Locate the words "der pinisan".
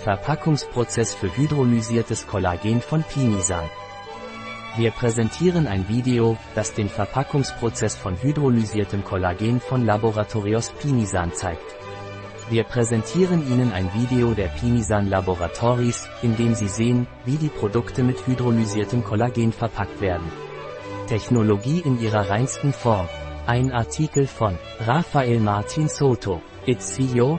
14.32-15.10